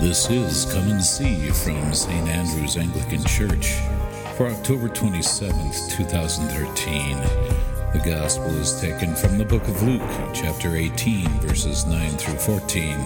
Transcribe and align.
This 0.00 0.30
is 0.30 0.64
Come 0.72 0.90
and 0.92 1.04
See 1.04 1.50
from 1.50 1.92
St. 1.92 2.26
Andrew's 2.26 2.78
Anglican 2.78 3.22
Church 3.22 3.74
for 4.34 4.46
October 4.46 4.88
27th, 4.88 5.90
2013. 5.90 7.18
The 7.92 8.02
Gospel 8.02 8.46
is 8.56 8.80
taken 8.80 9.14
from 9.14 9.36
the 9.36 9.44
book 9.44 9.62
of 9.68 9.82
Luke, 9.82 10.00
chapter 10.32 10.74
18, 10.74 11.28
verses 11.40 11.84
9 11.84 12.12
through 12.12 12.38
14. 12.38 12.96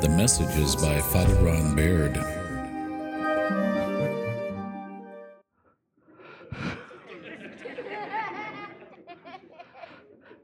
The 0.00 0.08
message 0.16 0.56
is 0.56 0.74
by 0.74 1.00
Father 1.00 1.34
Ron 1.34 1.76
Baird. 1.76 2.16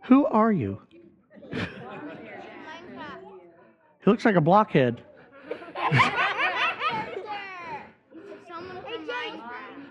Who 0.02 0.26
are 0.26 0.52
you? 0.52 0.82
He 1.50 1.64
looks 4.04 4.26
like 4.26 4.36
a 4.36 4.42
blockhead. 4.42 5.05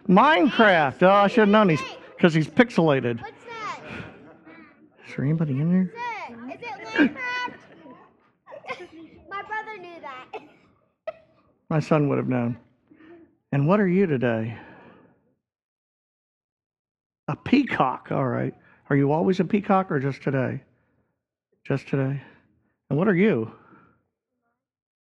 Minecraft. 0.08 1.04
Oh, 1.04 1.10
I 1.10 1.28
should 1.28 1.40
have 1.40 1.50
known 1.50 1.70
he's 1.70 1.82
because 2.16 2.34
he's 2.34 2.48
pixelated. 2.48 3.22
What's 3.22 3.44
that? 3.46 3.82
Is 5.08 5.16
there 5.16 5.26
anybody 5.26 5.54
in 5.54 5.72
there? 5.72 5.94
Is 6.54 6.62
it? 6.62 6.66
Is 6.82 6.96
it 7.02 7.16
Minecraft? 7.16 7.60
My 9.30 9.42
brother 9.42 9.78
knew 9.80 10.00
that. 10.02 10.28
My 11.70 11.80
son 11.80 12.08
would 12.10 12.18
have 12.18 12.28
known. 12.28 12.58
And 13.52 13.68
what 13.68 13.80
are 13.80 13.88
you 13.88 14.06
today? 14.06 14.58
A 17.28 17.36
peacock. 17.36 18.10
All 18.12 18.28
right. 18.28 18.54
Are 18.90 18.96
you 18.96 19.12
always 19.12 19.40
a 19.40 19.46
peacock 19.46 19.92
or 19.92 20.00
just 20.00 20.22
today? 20.22 20.62
Just 21.64 21.88
today. 21.88 22.22
And 22.90 23.00
what 23.00 23.08
are 23.08 23.16
you? 23.16 23.52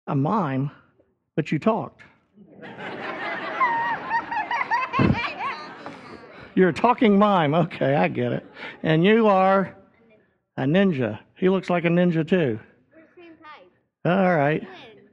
A 0.08 0.16
mime, 0.16 0.72
but 1.36 1.52
you 1.52 1.60
talked. 1.60 2.02
You're 6.56 6.70
a 6.70 6.74
talking 6.74 7.18
mime. 7.18 7.56
Okay, 7.56 7.96
I 7.96 8.08
get 8.08 8.32
it. 8.32 8.46
And 8.84 9.04
you 9.04 9.28
are 9.28 9.76
a 10.58 10.64
ninja. 10.64 11.20
He 11.36 11.50
looks 11.50 11.70
like 11.70 11.84
a 11.84 11.88
ninja 11.88 12.28
too. 12.28 12.60
We're 12.94 13.02
the 13.02 13.08
same 13.16 13.32
type. 13.42 13.72
All 14.06 14.36
right. 14.36 14.62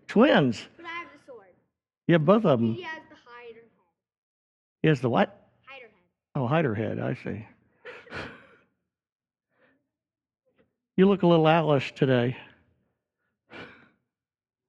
Twins. 0.07 0.59
Twins. 0.59 0.69
But 0.77 0.85
I 0.85 0.89
have 0.91 1.09
the 1.19 1.33
sword. 1.33 1.47
You 2.07 2.13
have 2.13 2.27
both 2.27 2.45
of 2.45 2.61
them. 2.61 2.75
He 2.75 2.83
has 2.83 3.01
the 3.09 3.17
hider 3.25 3.55
head. 3.55 3.65
He 4.83 4.89
has 4.89 5.01
the 5.01 5.09
what? 5.09 5.49
Hider 5.65 5.87
head. 5.87 6.35
Oh, 6.35 6.47
hider 6.47 6.75
head. 6.75 6.99
I 6.99 7.15
see. 7.15 7.47
You 10.97 11.09
look 11.09 11.23
a 11.23 11.27
little 11.27 11.47
owlish 11.47 11.95
today. 11.95 12.37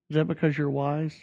Is 0.10 0.16
that 0.16 0.30
because 0.30 0.58
you're 0.58 0.70
wise? 0.70 1.18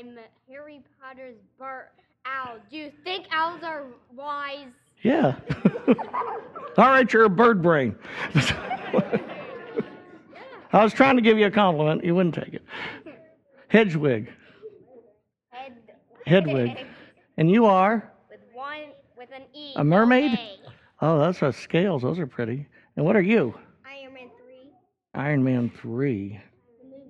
I'm 0.00 0.18
Harry 0.48 0.80
Potter's 0.98 1.36
bird 1.58 1.88
owl. 2.24 2.56
Do 2.70 2.76
you 2.78 2.90
think 3.04 3.26
owls 3.30 3.62
are 3.62 3.84
wise? 4.14 4.68
Yeah. 5.02 5.36
All 6.78 6.88
right, 6.88 7.12
you're 7.12 7.24
a 7.24 7.28
bird 7.28 7.60
brain. 7.60 7.94
I 10.72 10.82
was 10.82 10.94
trying 10.94 11.16
to 11.16 11.22
give 11.22 11.38
you 11.38 11.44
a 11.46 11.50
compliment. 11.50 12.02
You 12.02 12.14
wouldn't 12.14 12.34
take 12.34 12.54
it. 12.54 12.62
Hedgewig. 13.70 14.28
Head. 15.50 15.76
Hedwig. 16.26 16.78
And 17.36 17.50
you 17.50 17.66
are? 17.66 18.10
with 18.30 18.40
one 18.54 18.84
with 19.18 19.28
an 19.34 19.42
E. 19.54 19.74
A 19.76 19.84
mermaid? 19.84 20.32
A. 20.32 20.56
Oh, 21.02 21.18
those 21.18 21.42
are 21.42 21.52
scales. 21.52 22.00
Those 22.02 22.18
are 22.18 22.26
pretty. 22.26 22.66
And 22.96 23.04
what 23.04 23.16
are 23.16 23.22
you? 23.22 23.54
Iron 23.84 24.14
Man 24.14 24.30
three. 24.42 24.70
Iron 25.14 25.44
Man 25.44 25.70
3, 25.82 26.40
The 26.80 26.86
movie. 26.88 27.04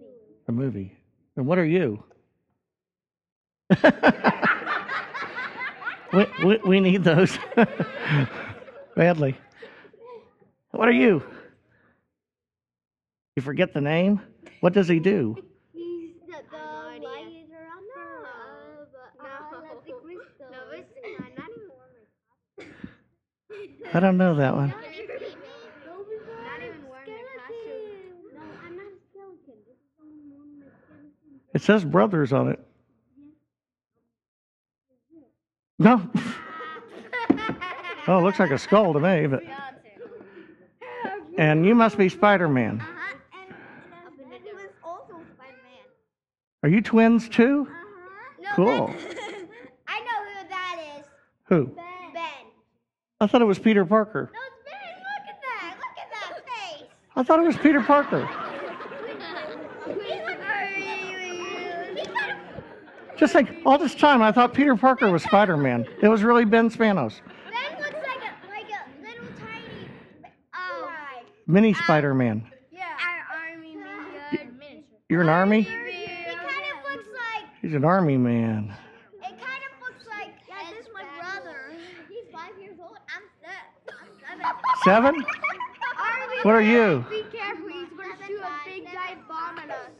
the 0.46 0.52
movie. 0.52 0.96
And 1.36 1.46
what 1.46 1.58
are 1.58 1.64
you? 1.64 2.02
we, 6.12 6.26
we, 6.44 6.56
we 6.64 6.80
need 6.80 7.04
those 7.04 7.38
badly. 8.96 9.36
What 10.72 10.88
are 10.88 10.92
you? 10.92 11.22
You 13.36 13.42
forget 13.42 13.72
the 13.72 13.80
name? 13.80 14.20
What 14.60 14.72
does 14.72 14.88
he 14.88 14.98
do? 14.98 15.36
I 23.92 23.98
don't 23.98 24.16
know 24.16 24.36
that 24.36 24.54
one. 24.54 24.72
It 31.52 31.62
says 31.62 31.84
brothers 31.84 32.32
on 32.32 32.48
it. 32.48 32.64
No. 35.80 36.00
Oh, 38.06 38.18
it 38.18 38.22
looks 38.22 38.38
like 38.38 38.50
a 38.50 38.58
skull 38.58 38.92
to 38.92 39.00
me, 39.00 39.26
but. 39.26 39.42
And 41.38 41.64
you 41.64 41.74
must 41.74 41.96
be 41.96 42.10
Spider 42.10 42.48
Man. 42.48 42.80
Uh-huh. 42.80 42.96
And 44.30 44.42
he 44.44 44.52
was 44.52 44.68
also 44.84 45.14
Spider-Man. 45.34 45.86
Are 46.62 46.68
you 46.68 46.82
twins 46.82 47.30
too? 47.30 47.66
Uh-huh. 47.70 48.42
No, 48.42 48.50
Cool. 48.56 48.86
Ben- 48.88 48.96
I 49.88 50.00
know 50.00 50.22
who 50.42 50.48
that 50.50 50.76
is. 50.98 51.06
Who? 51.46 51.66
Ben. 51.68 52.12
Ben. 52.12 52.22
I 53.22 53.26
thought 53.26 53.40
it 53.40 53.46
was 53.46 53.58
Peter 53.58 53.86
Parker. 53.86 54.28
No, 54.34 54.38
it's 54.46 54.56
Ben. 54.70 54.98
Look 54.98 55.28
at 55.34 55.40
that. 55.40 55.76
Look 55.78 55.98
at 55.98 56.10
that 56.12 56.30
face. 56.46 56.88
I 57.16 57.22
thought 57.22 57.38
it 57.38 57.46
was 57.46 57.56
Peter 57.56 57.80
Parker. 57.80 58.26
He's 58.26 58.36
got 62.06 62.36
Just 63.20 63.34
like 63.34 63.54
all 63.66 63.76
this 63.76 63.94
time, 63.94 64.22
I 64.22 64.32
thought 64.32 64.54
Peter 64.54 64.74
Parker 64.74 65.10
was 65.10 65.22
Spider 65.22 65.58
Man. 65.58 65.86
It 66.00 66.08
was 66.08 66.22
really 66.22 66.46
Ben 66.46 66.70
Spanos, 66.70 67.20
Ben 67.50 67.78
looks 67.78 67.92
like 67.92 68.22
a 68.22 68.48
like 68.48 68.64
a 68.64 69.02
little 69.02 69.26
tiny. 69.38 69.90
Um. 70.54 70.88
mini 71.46 71.74
Spider 71.74 72.14
Man. 72.14 72.42
Yeah. 72.72 72.84
Our 72.98 73.52
army 73.52 73.76
man. 73.76 74.84
You're 75.10 75.20
an 75.20 75.28
army? 75.28 75.62
He 75.62 75.68
kind 75.68 75.84
of 75.84 76.90
looks 76.90 77.08
like. 77.08 77.44
He's 77.60 77.74
an 77.74 77.84
army 77.84 78.16
man. 78.16 78.74
It 79.18 79.22
kind 79.22 79.34
of 79.36 79.86
looks 79.86 80.06
like. 80.06 80.32
Yeah, 80.48 80.70
this 80.70 80.86
is 80.86 80.90
my 80.94 81.04
brother. 81.18 81.74
He's 82.08 82.24
five 82.32 82.58
years 82.58 82.78
old. 82.80 82.96
I'm 83.14 83.24
seven. 83.42 83.94
I'm 84.00 84.84
seven. 84.84 85.14
Seven? 85.14 85.24
What 86.42 86.54
are 86.54 86.62
you? 86.62 87.04
Be 87.10 87.22
careful. 87.36 87.68
He's 87.68 87.90
going 87.90 88.16
to 88.16 88.26
shoot 88.26 88.40
a 88.40 88.50
big 88.64 88.84
giant 88.90 89.28
bomb 89.28 89.58
at 89.58 89.68
us. 89.68 89.90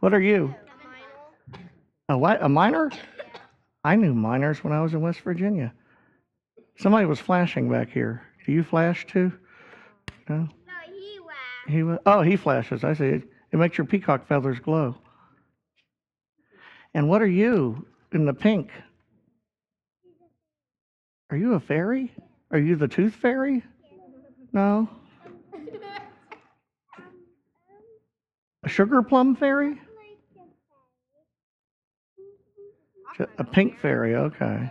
What 0.00 0.12
are 0.12 0.20
you? 0.20 0.54
A 2.08 2.16
what? 2.16 2.42
A 2.42 2.48
miner? 2.48 2.90
I 3.84 3.96
knew 3.96 4.14
miners 4.14 4.62
when 4.62 4.72
I 4.72 4.80
was 4.80 4.94
in 4.94 5.00
West 5.00 5.20
Virginia. 5.20 5.72
Somebody 6.78 7.06
was 7.06 7.18
flashing 7.18 7.70
back 7.70 7.90
here. 7.90 8.22
Do 8.44 8.52
you 8.52 8.62
flash 8.62 9.06
too? 9.06 9.32
No. 10.28 10.36
No, 10.36 10.48
he 10.86 11.18
laughed. 11.20 11.68
He 11.68 11.82
wa- 11.82 11.98
oh, 12.06 12.22
he 12.22 12.36
flashes. 12.36 12.84
I 12.84 12.94
see. 12.94 13.06
It, 13.06 13.22
it 13.52 13.56
makes 13.56 13.78
your 13.78 13.86
peacock 13.86 14.26
feathers 14.26 14.58
glow. 14.60 14.96
And 16.94 17.08
what 17.08 17.22
are 17.22 17.26
you 17.28 17.86
in 18.12 18.24
the 18.24 18.34
pink? 18.34 18.70
Are 21.30 21.36
you 21.36 21.54
a 21.54 21.60
fairy? 21.60 22.12
Are 22.50 22.58
you 22.58 22.76
the 22.76 22.88
tooth 22.88 23.14
fairy? 23.14 23.64
No. 24.52 24.88
A 28.64 28.68
sugar 28.68 29.02
plum 29.02 29.36
fairy? 29.36 29.80
A 33.38 33.44
pink 33.44 33.78
fairy, 33.78 34.14
okay. 34.14 34.70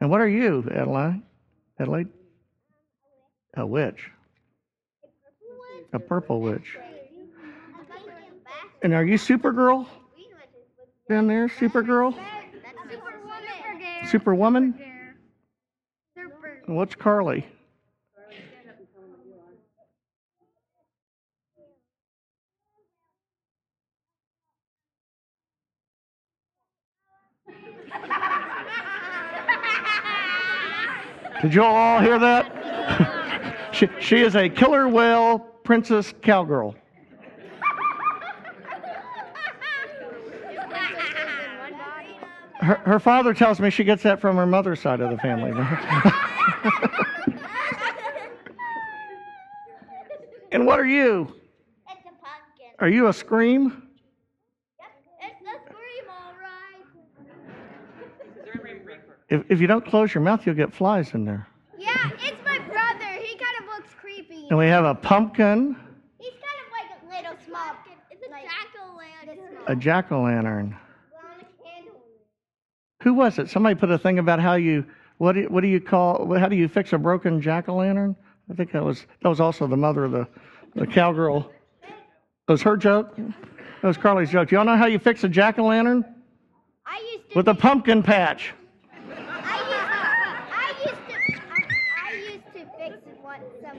And 0.00 0.10
what 0.10 0.20
are 0.20 0.28
you, 0.28 0.68
Adelaide? 0.74 1.22
Adelaide? 1.78 2.08
A 3.56 3.64
witch. 3.64 4.10
A 5.92 5.98
purple 5.98 6.40
witch. 6.40 6.76
And 8.82 8.92
are 8.92 9.04
you 9.04 9.16
Supergirl 9.16 9.86
down 11.08 11.26
there? 11.26 11.48
Supergirl? 11.48 12.14
Superwoman? 14.10 14.74
And 16.66 16.76
what's 16.76 16.94
Carly? 16.94 17.46
Did 31.42 31.54
you 31.54 31.62
all 31.62 32.00
hear 32.00 32.18
that? 32.18 33.68
she, 33.74 33.88
she 34.00 34.22
is 34.22 34.34
a 34.34 34.48
killer 34.48 34.88
whale 34.88 35.38
princess 35.38 36.14
cowgirl. 36.22 36.74
Her, 42.60 42.76
her 42.86 42.98
father 42.98 43.34
tells 43.34 43.60
me 43.60 43.68
she 43.68 43.84
gets 43.84 44.02
that 44.04 44.22
from 44.22 44.36
her 44.36 44.46
mother's 44.46 44.80
side 44.80 45.00
of 45.02 45.10
the 45.10 45.18
family. 45.18 45.50
and 50.50 50.64
what 50.64 50.80
are 50.80 50.86
you? 50.86 51.34
A 51.86 51.92
Are 52.82 52.88
you 52.88 53.08
a 53.08 53.12
scream? 53.12 53.82
It's 55.20 55.40
the 55.42 55.58
scream, 55.66 56.04
all 56.08 56.32
right. 56.40 56.86
If, 59.28 59.44
if 59.48 59.60
you 59.60 59.66
don't 59.66 59.84
close 59.86 60.12
your 60.14 60.22
mouth, 60.22 60.44
you'll 60.46 60.54
get 60.54 60.72
flies 60.72 61.14
in 61.14 61.24
there. 61.24 61.46
Yeah, 61.78 62.10
it's 62.22 62.36
my 62.44 62.58
brother. 62.58 63.04
He 63.22 63.36
kind 63.36 63.56
of 63.60 63.66
looks 63.66 63.90
creepy. 64.00 64.46
And 64.50 64.58
we 64.58 64.66
have 64.66 64.84
a 64.84 64.94
pumpkin, 64.94 65.76
He's 66.18 66.32
kind 66.32 66.42
of 66.60 66.72
like 66.72 67.02
a 67.02 67.16
little 67.30 67.44
small. 67.46 67.74
It's 68.10 68.22
a 68.26 68.30
jack 68.30 68.68
o' 68.80 68.96
lantern. 68.96 69.38
a 69.66 69.76
jack 69.76 70.12
o' 70.12 70.22
lantern. 70.22 70.76
On 71.16 71.40
a 71.40 71.62
candle. 71.64 72.00
Who 73.02 73.14
was 73.14 73.38
it? 73.38 73.48
Somebody 73.50 73.74
put 73.74 73.90
a 73.90 73.98
thing 73.98 74.18
about 74.18 74.40
how 74.40 74.54
you 74.54 74.84
what 75.18 75.32
do, 75.32 75.44
what 75.44 75.60
do 75.62 75.68
you 75.68 75.80
call 75.80 76.36
how 76.38 76.48
do 76.48 76.56
you 76.56 76.68
fix 76.68 76.92
a 76.92 76.98
broken 76.98 77.40
jack 77.40 77.68
o' 77.68 77.76
lantern? 77.76 78.14
I 78.50 78.54
think 78.54 78.72
that 78.72 78.84
was 78.84 79.06
that 79.22 79.28
was 79.28 79.40
also 79.40 79.66
the 79.66 79.76
mother 79.76 80.04
of 80.04 80.12
the 80.12 80.28
the 80.74 80.86
cowgirl. 80.86 81.50
It 81.82 82.52
was 82.52 82.62
her 82.62 82.76
joke. 82.76 83.16
That 83.16 83.88
was 83.88 83.96
Carly's 83.96 84.30
joke. 84.30 84.48
Do 84.50 84.56
Y'all 84.56 84.64
know 84.64 84.76
how 84.76 84.86
you 84.86 84.98
fix 84.98 85.24
a 85.24 85.28
jack 85.28 85.58
o' 85.58 85.64
lantern 85.66 86.04
I 86.86 86.98
used 87.14 87.30
to. 87.30 87.36
with 87.36 87.48
a 87.48 87.54
pumpkin 87.54 88.02
patch? 88.02 88.52
I 88.92 89.10
used 89.10 89.18
to. 89.18 89.34
I 90.52 90.74
used 90.84 91.06
to. 91.08 91.40
I, 91.50 92.08
I 92.08 92.12
used 92.14 92.52
to 92.54 92.66
fix 92.78 92.96
one, 93.22 93.40
some 93.62 93.78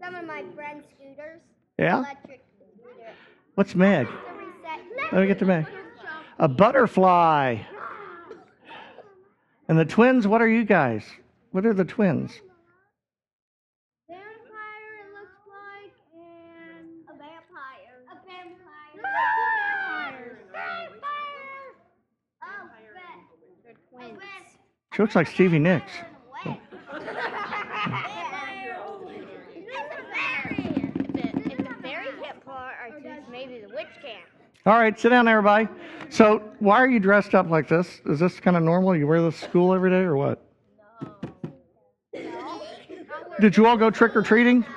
some 0.00 0.14
of 0.14 0.24
my 0.26 0.42
friends' 0.54 0.84
scooters. 0.96 1.40
Yeah. 1.78 2.04
What's 3.54 3.74
Meg? 3.74 4.08
Let 5.12 5.20
me 5.20 5.26
get 5.26 5.38
to 5.40 5.44
Meg. 5.44 5.66
A 6.38 6.48
butterfly. 6.48 7.58
And 9.68 9.78
the 9.78 9.84
twins. 9.84 10.26
What 10.26 10.40
are 10.42 10.48
you 10.48 10.64
guys? 10.64 11.04
What 11.50 11.66
are 11.66 11.74
the 11.74 11.84
twins? 11.84 12.40
Vampire, 14.08 14.94
it 15.00 15.12
looks 15.12 15.38
like, 15.48 15.94
and 16.14 16.88
a 17.08 17.12
vampire. 17.12 18.04
A 18.10 18.14
vampire. 18.26 19.02
Oh, 19.04 20.18
vampire. 20.52 21.74
Oh, 22.42 22.68
twins. 23.90 24.20
She 24.94 25.02
looks 25.02 25.14
like 25.14 25.26
Stevie 25.26 25.58
Nicks. 25.58 25.92
If 31.44 31.58
the 31.58 31.74
fairy 31.82 32.08
can't 32.22 32.40
pull 32.44 32.52
our 32.52 32.90
tooth, 33.02 33.28
maybe 33.30 33.60
the 33.60 33.68
witch 33.68 33.78
can. 34.00 34.20
All 34.66 34.74
right, 34.74 34.98
sit 34.98 35.08
down, 35.10 35.26
everybody. 35.28 35.68
So, 36.08 36.38
why 36.58 36.76
are 36.76 36.88
you 36.88 37.00
dressed 37.00 37.34
up 37.34 37.48
like 37.50 37.68
this? 37.68 38.00
Is 38.06 38.18
this 38.20 38.38
kind 38.38 38.56
of 38.56 38.62
normal? 38.62 38.94
You 38.96 39.06
wear 39.06 39.20
this 39.22 39.38
to 39.40 39.44
school 39.48 39.74
every 39.74 39.90
day, 39.90 40.00
or 40.02 40.16
what? 40.16 40.42
Did 43.40 43.56
you 43.56 43.66
all 43.66 43.76
go 43.76 43.90
trick 43.90 44.14
or 44.14 44.22
treating? 44.22 44.62
What 44.62 44.70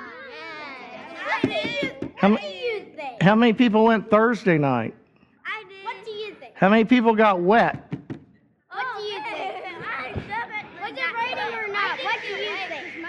How 2.16 2.30
what 2.30 2.42
m- 2.42 2.50
do 2.50 2.56
you 2.56 2.86
think? 2.96 3.22
How 3.22 3.34
many 3.34 3.52
people 3.52 3.84
went 3.84 4.10
Thursday 4.10 4.58
night? 4.58 4.94
I 5.44 5.62
did. 5.68 5.84
What 5.84 6.04
do 6.04 6.10
you 6.10 6.34
think? 6.34 6.54
How 6.56 6.68
many 6.68 6.84
people 6.84 7.14
got 7.14 7.40
wet? 7.40 7.92
What 8.70 8.86
do 8.96 9.02
you 9.02 9.20
think? 9.22 9.64
Oh, 9.66 10.10
was 10.82 10.92
it 10.92 11.14
raining 11.14 11.54
or 11.54 11.68
not? 11.72 11.98
What 12.02 12.20
do 12.22 12.28
you 12.28 12.46
think? 12.68 13.06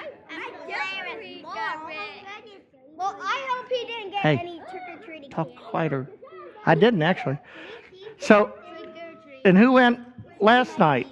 Well, 2.97 3.15
I 3.21 3.47
hope 3.51 3.69
he 3.69 3.85
didn't 3.85 4.11
get 4.11 4.21
Hey, 4.21 4.37
any 4.37 4.39
trick 4.39 4.41
or 4.41 4.43
treating. 4.43 4.56
Talk 5.37 5.55
quieter. 5.55 6.09
I 6.65 6.73
didn't 6.73 7.03
actually. 7.03 7.37
So, 8.17 8.51
and 9.45 9.55
who 9.55 9.73
went 9.73 9.99
last 10.39 10.79
night? 10.79 11.07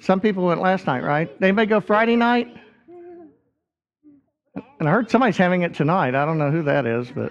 Some 0.00 0.18
people 0.18 0.44
went 0.46 0.60
last 0.60 0.88
night, 0.88 1.04
right? 1.04 1.30
Anybody 1.40 1.68
go 1.68 1.78
Friday 1.78 2.16
night? 2.16 2.52
And 4.80 4.88
I 4.88 4.90
heard 4.90 5.08
somebody's 5.08 5.36
having 5.36 5.62
it 5.62 5.74
tonight. 5.74 6.16
I 6.16 6.24
don't 6.24 6.38
know 6.38 6.50
who 6.50 6.64
that 6.64 6.84
is, 6.84 7.08
but 7.12 7.30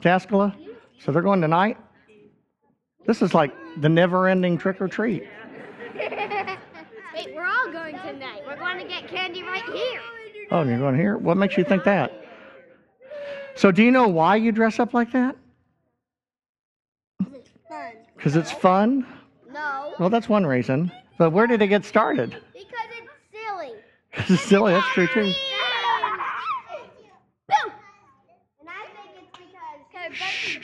Tascala. 0.00 0.52
So 0.98 1.12
they're 1.12 1.22
going 1.22 1.40
tonight. 1.40 1.78
This 3.06 3.22
is 3.22 3.34
like 3.34 3.54
the 3.80 3.88
never-ending 3.88 4.58
trick 4.58 4.80
or 4.80 4.88
treat. 4.88 5.22
Wait, 5.94 7.32
we're 7.32 7.46
all 7.46 7.70
going 7.70 7.96
tonight. 8.00 8.42
We're 8.44 8.56
going 8.56 8.78
to 8.78 8.88
get 8.88 9.06
candy 9.06 9.44
right 9.44 9.62
here. 9.66 10.00
Oh, 10.50 10.62
and 10.62 10.70
you're 10.70 10.80
going 10.80 10.96
here? 10.96 11.16
What 11.16 11.36
makes 11.36 11.56
you 11.56 11.62
think 11.62 11.84
that? 11.84 12.21
So, 13.54 13.70
do 13.70 13.82
you 13.82 13.90
know 13.90 14.08
why 14.08 14.36
you 14.36 14.50
dress 14.52 14.78
up 14.80 14.94
like 14.94 15.12
that? 15.12 15.36
Because 17.18 17.34
it's 17.36 17.50
Fun. 17.68 17.92
Because 18.16 18.36
it's 18.36 18.52
fun? 18.52 19.06
No, 19.52 19.94
Well, 19.98 20.10
that's 20.10 20.28
one 20.28 20.46
reason. 20.46 20.90
But 21.18 21.30
where 21.30 21.46
did 21.46 21.60
it 21.62 21.68
get 21.68 21.84
started? 21.84 22.30
because 22.54 22.66
it's 22.90 23.10
silly. 23.32 23.72
'Cause 24.12 24.30
it's 24.34 24.42
silly. 24.42 24.72
That's 24.72 24.86
true 24.88 25.06
too. 25.08 25.32
Because. 29.92 30.62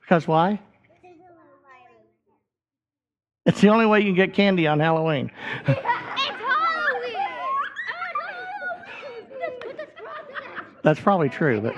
Because 0.00 0.28
why? 0.28 0.60
It's 3.44 3.60
the 3.60 3.68
only 3.68 3.86
way 3.86 4.00
you 4.00 4.06
can 4.06 4.14
get 4.16 4.34
candy 4.34 4.66
on 4.66 4.80
Halloween. 4.80 5.30
It's 5.68 5.78
Halloween. 5.80 7.14
That's 10.82 10.98
probably 11.00 11.28
true, 11.28 11.60
but 11.60 11.74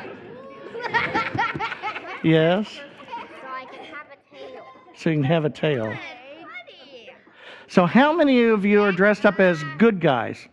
yes. 2.23 2.69
So 2.69 2.81
I 3.47 3.65
can 3.65 3.85
have 3.85 4.07
a 4.11 4.37
tail. 4.37 4.65
So 4.97 5.11
you 5.11 5.17
can 5.17 5.25
have 5.25 5.45
a 5.45 5.51
tail. 5.51 5.95
So, 7.71 7.85
how 7.85 8.15
many 8.15 8.45
of 8.45 8.65
you 8.65 8.83
are 8.83 8.93
dressed 8.93 9.27
up 9.27 9.39
as 9.39 9.63
good 9.77 10.01
guys? 10.01 10.49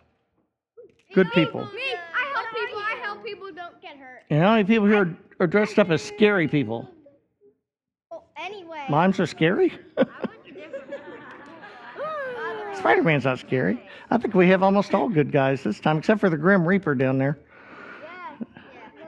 Good 1.13 1.31
people. 1.31 1.61
Me, 1.61 1.81
I 2.13 2.25
help 2.33 2.47
people. 2.53 2.77
I 2.77 2.99
help 3.01 3.23
people 3.23 3.47
don't 3.53 3.81
get 3.81 3.95
hurt. 3.95 4.23
And 4.29 4.41
how 4.41 4.51
many 4.51 4.65
people 4.65 4.85
here 4.85 5.03
are, 5.03 5.17
are 5.39 5.47
dressed 5.47 5.79
up 5.79 5.89
as 5.91 6.01
scary 6.01 6.49
people? 6.49 6.89
Well, 8.11 8.25
anyway. 8.35 8.83
Mimes 8.89 9.17
are 9.21 9.25
scary? 9.25 9.71
Spider 12.75 13.01
Man's 13.01 13.23
not 13.23 13.39
scary. 13.39 13.81
I 14.11 14.17
think 14.17 14.33
we 14.33 14.49
have 14.49 14.61
almost 14.61 14.93
all 14.93 15.07
good 15.07 15.31
guys 15.31 15.63
this 15.63 15.79
time, 15.79 15.97
except 15.97 16.19
for 16.19 16.29
the 16.29 16.37
Grim 16.37 16.67
Reaper 16.67 16.95
down 16.95 17.17
there. 17.17 17.39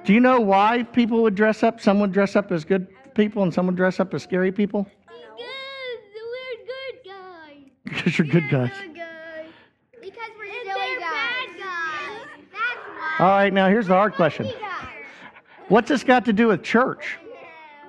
Do 0.08 0.14
you 0.14 0.22
know 0.22 0.40
why 0.40 0.84
people 0.84 1.22
would 1.24 1.36
dress 1.36 1.64
up? 1.64 1.82
Some 1.82 2.00
would 2.00 2.14
dress 2.14 2.38
up 2.38 2.50
as 2.54 2.64
good 2.64 2.88
people 3.14 3.44
and 3.44 3.54
some 3.54 3.66
would 3.66 3.76
dress 3.76 4.00
up 4.00 4.14
as 4.14 4.24
scary 4.24 4.54
people? 4.54 4.88
Because 5.04 5.38
we're 5.38 6.64
good 6.64 7.04
guys. 7.04 7.64
Because 7.84 8.18
you're 8.18 8.28
good 8.28 8.50
guys. 8.50 8.72
Good 8.82 8.96
guys. 8.96 9.50
Because 10.00 10.30
we're 10.38 10.46
silly 10.46 10.96
guys. 10.98 11.02
Bad 11.02 11.50
guys. 11.60 12.22
That's 12.54 12.80
why. 12.88 13.16
All 13.20 13.28
right, 13.28 13.52
now 13.52 13.68
here's 13.68 13.88
the 13.88 13.96
hard 13.96 14.14
question 14.14 14.50
What's 15.68 15.90
this 15.90 16.06
got 16.06 16.24
to 16.24 16.32
do 16.32 16.48
with 16.48 16.64
church? 16.64 17.18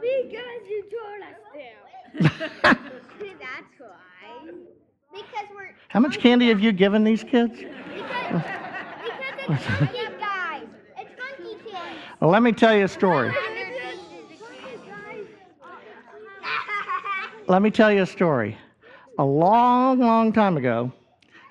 Because 0.01 0.43
you 0.69 0.85
told 0.91 1.23
us 1.23 1.37
to. 1.55 2.61
That's 2.65 3.79
why. 3.79 4.51
Because 5.13 5.47
we're. 5.55 5.71
How 5.87 6.01
much 6.01 6.19
candy 6.19 6.49
have 6.49 6.59
you 6.59 6.73
given 6.73 7.05
these 7.05 7.23
kids? 7.23 7.61
Because, 7.61 8.43
because 8.43 8.43
it's 9.49 9.65
funky 9.65 9.99
guys. 10.19 10.67
It's 10.99 11.11
funky 11.21 11.55
kids. 11.65 12.08
Well, 12.21 12.31
let 12.31 12.43
me 12.43 12.51
tell 12.51 12.77
you 12.77 12.85
a 12.85 12.89
story. 12.89 13.33
Let 17.47 17.63
me 17.63 17.71
tell 17.71 17.93
you 17.93 18.03
a 18.03 18.07
story. 18.07 18.59
A 19.19 19.25
long, 19.25 20.01
long 20.01 20.33
time 20.33 20.57
ago, 20.57 20.93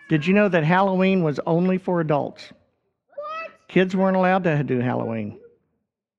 did 0.10 0.28
you 0.28 0.34
know 0.34 0.50
that 0.50 0.66
Halloween 0.66 1.24
was 1.24 1.40
only 1.46 1.78
for 1.78 2.02
adults? 2.02 2.52
Kids 3.70 3.96
weren't 3.96 4.18
allowed 4.18 4.44
to 4.44 4.62
do 4.64 4.80
Halloween. 4.80 5.40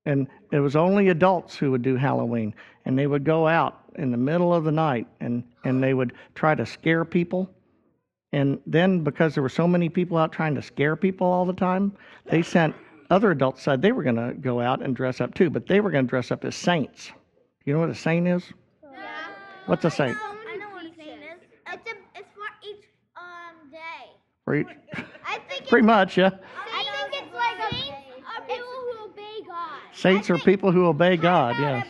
And 0.05 0.27
it 0.51 0.59
was 0.59 0.75
only 0.75 1.09
adults 1.09 1.55
who 1.55 1.69
would 1.69 1.83
do 1.83 1.95
Halloween. 1.95 2.55
And 2.85 2.97
they 2.97 3.05
would 3.05 3.23
go 3.23 3.47
out 3.47 3.83
in 3.97 4.09
the 4.09 4.17
middle 4.17 4.51
of 4.51 4.63
the 4.63 4.71
night 4.71 5.05
and, 5.19 5.43
and 5.63 5.81
they 5.81 5.93
would 5.93 6.13
try 6.33 6.55
to 6.55 6.65
scare 6.65 7.05
people. 7.05 7.49
And 8.31 8.59
then, 8.65 9.03
because 9.03 9.35
there 9.35 9.43
were 9.43 9.49
so 9.49 9.67
many 9.67 9.89
people 9.89 10.17
out 10.17 10.31
trying 10.31 10.55
to 10.55 10.61
scare 10.61 10.95
people 10.95 11.27
all 11.27 11.45
the 11.45 11.53
time, 11.53 11.95
they 12.25 12.41
sent 12.41 12.75
other 13.09 13.31
adults 13.31 13.61
said 13.61 13.81
they 13.81 13.91
were 13.91 14.03
going 14.03 14.15
to 14.15 14.33
go 14.33 14.59
out 14.59 14.81
and 14.81 14.95
dress 14.95 15.21
up 15.21 15.33
too, 15.33 15.49
but 15.49 15.67
they 15.67 15.79
were 15.79 15.91
going 15.91 16.05
to 16.05 16.09
dress 16.09 16.31
up 16.31 16.45
as 16.45 16.55
saints. 16.55 17.11
You 17.65 17.73
know 17.73 17.79
what 17.79 17.89
a 17.89 17.95
saint 17.95 18.27
is? 18.27 18.43
What's 19.65 19.85
a 19.85 19.91
saint? 19.91 20.17
I 20.17 20.55
know 20.57 20.69
what 20.69 20.85
a 20.85 20.95
saint 20.95 21.21
is. 21.21 21.39
It's, 21.67 21.89
a, 21.89 21.95
it's 22.15 22.29
for 22.33 22.67
each 22.67 22.85
um 23.15 23.69
day. 23.71 24.15
For 24.45 24.55
each, 24.55 24.67
I 25.25 25.39
think 25.49 25.67
pretty 25.67 25.85
much, 25.85 26.17
yeah. 26.17 26.31
I 26.73 27.09
think 27.11 27.23
it's 27.23 27.35
like 27.35 27.59
a, 27.59 27.89
are 28.25 28.41
people 28.47 28.65
who 28.65 29.11
obey 29.11 29.47
God. 29.47 29.79
Saints 29.93 30.29
are 30.29 30.37
people 30.39 30.71
who 30.71 30.85
obey 30.85 31.17
God, 31.17 31.55
yes. 31.59 31.87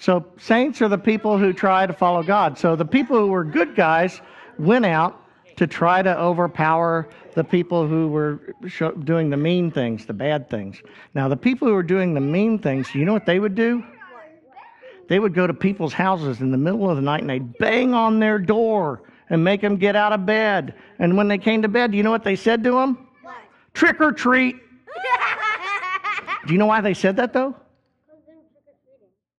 So 0.00 0.24
saints 0.38 0.80
are 0.80 0.88
the 0.88 0.98
people 0.98 1.38
who 1.38 1.52
try 1.52 1.86
to 1.86 1.92
follow 1.92 2.22
God. 2.22 2.56
So 2.56 2.76
the 2.76 2.84
people 2.84 3.18
who 3.18 3.28
were 3.28 3.44
good 3.44 3.74
guys 3.74 4.20
went 4.58 4.84
out 4.84 5.20
to 5.58 5.66
try 5.66 6.02
to 6.02 6.16
overpower 6.16 7.08
the 7.34 7.42
people 7.42 7.86
who 7.86 8.06
were 8.08 8.54
doing 9.02 9.28
the 9.28 9.36
mean 9.36 9.72
things, 9.72 10.06
the 10.06 10.12
bad 10.12 10.48
things. 10.48 10.80
Now, 11.14 11.28
the 11.28 11.36
people 11.36 11.66
who 11.66 11.74
were 11.74 11.82
doing 11.82 12.14
the 12.14 12.20
mean 12.20 12.60
things, 12.60 12.94
you 12.94 13.04
know 13.04 13.12
what 13.12 13.26
they 13.26 13.40
would 13.40 13.56
do? 13.56 13.84
They 15.08 15.18
would 15.18 15.34
go 15.34 15.48
to 15.48 15.54
people's 15.54 15.92
houses 15.92 16.40
in 16.40 16.52
the 16.52 16.58
middle 16.58 16.88
of 16.88 16.94
the 16.94 17.02
night 17.02 17.22
and 17.22 17.30
they'd 17.30 17.58
bang 17.58 17.92
on 17.92 18.20
their 18.20 18.38
door 18.38 19.02
and 19.30 19.42
make 19.42 19.60
them 19.60 19.76
get 19.76 19.96
out 19.96 20.12
of 20.12 20.24
bed. 20.24 20.74
And 21.00 21.16
when 21.16 21.26
they 21.26 21.38
came 21.38 21.62
to 21.62 21.68
bed, 21.68 21.90
do 21.90 21.96
you 21.96 22.04
know 22.04 22.10
what 22.10 22.24
they 22.24 22.36
said 22.36 22.62
to 22.64 22.72
them? 22.72 23.08
Trick 23.74 24.00
or 24.00 24.12
treat. 24.12 24.56
Do 26.46 26.52
you 26.52 26.58
know 26.58 26.66
why 26.66 26.80
they 26.80 26.94
said 26.94 27.16
that 27.16 27.32
though? 27.32 27.54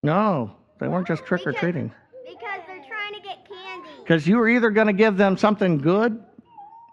No, 0.02 0.52
they 0.78 0.88
weren't 0.88 1.06
just 1.06 1.24
trick 1.24 1.46
or 1.46 1.52
treating. 1.52 1.92
Because 2.24 2.60
they're 2.66 2.84
trying 2.86 3.14
to 3.14 3.20
get 3.20 3.48
candy. 3.48 3.90
Because 4.10 4.26
you 4.26 4.38
were 4.38 4.48
either 4.48 4.70
going 4.70 4.88
to 4.88 4.92
give 4.92 5.16
them 5.16 5.36
something 5.36 5.78
good 5.78 6.20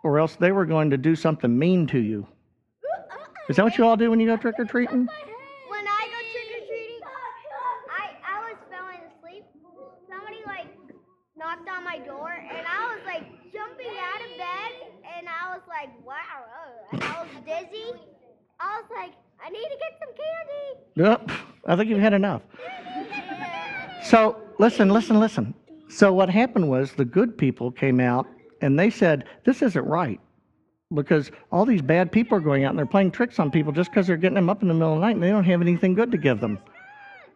or 0.04 0.20
else 0.20 0.36
they 0.36 0.52
were 0.52 0.68
going 0.68 0.92
to 0.92 0.98
do 0.98 1.16
something 1.16 1.58
mean 1.58 1.88
to 1.88 1.98
you. 1.98 2.28
Is 3.50 3.56
that 3.56 3.64
what 3.66 3.76
you 3.76 3.88
all 3.88 3.98
do 3.98 4.12
when 4.12 4.20
you 4.20 4.28
go 4.28 4.38
trick 4.38 4.54
or 4.60 4.66
treating? 4.66 5.00
When 5.00 5.88
I 5.88 6.06
go 6.14 6.20
trick 6.30 6.62
or 6.62 6.68
treating, 6.68 7.00
I 7.90 8.14
I 8.22 8.40
was 8.46 8.58
falling 8.70 9.02
asleep. 9.10 9.46
Somebody 10.08 10.44
like 10.46 10.68
knocked 11.36 11.68
on 11.68 11.84
my 11.84 11.98
door, 11.98 12.30
and 12.30 12.68
I 12.68 12.94
was 12.94 13.04
like 13.08 13.24
jumping 13.52 13.98
out 13.98 14.22
of 14.22 14.38
bed, 14.38 14.72
and 15.18 15.28
I 15.28 15.56
was 15.56 15.64
like, 15.68 15.90
wow, 16.06 16.46
and 16.92 17.04
I 17.04 17.24
was 17.24 17.32
dizzy. 17.48 18.00
I 18.60 18.80
was 18.80 18.92
like, 18.96 19.14
I 19.44 19.50
need 19.50 19.64
to 19.64 19.78
get 19.82 19.98
some 19.98 20.14
candy. 20.22 21.28
Yep. 21.28 21.32
I 21.66 21.76
think 21.76 21.90
you've 21.90 22.00
had 22.00 22.14
enough. 22.14 22.44
So 24.04 24.40
listen, 24.60 24.90
listen, 24.90 25.20
listen. 25.20 25.56
So 25.90 26.14
what 26.14 26.30
happened 26.30 26.70
was 26.70 26.94
the 26.94 27.06
good 27.06 27.38
people 27.38 27.72
came 27.72 28.00
out 28.00 28.28
and 28.62 28.78
they 28.78 28.90
said, 28.90 29.26
This 29.46 29.62
isn't 29.62 29.86
right. 29.86 30.20
Because 30.94 31.32
all 31.52 31.66
these 31.66 31.82
bad 31.82 32.12
people 32.12 32.38
are 32.38 32.42
going 32.42 32.64
out 32.64 32.70
and 32.70 32.80
they're 32.80 32.86
playing 32.86 33.12
tricks 33.12 33.40
on 33.40 33.52
people 33.52 33.74
just 33.74 33.92
because 33.92 34.08
they're 34.08 34.16
getting 34.16 34.36
them 34.36 34.50
up 34.50 34.62
in 34.62 34.70
the 34.70 34.74
middle 34.74 34.94
of 34.94 35.00
the 35.00 35.06
night 35.06 35.16
and 35.16 35.24
they 35.24 35.30
don't 35.30 35.44
have 35.44 35.62
anything 35.62 35.94
good 35.94 36.12
to 36.12 36.18
give 36.18 36.40
them. 36.40 36.60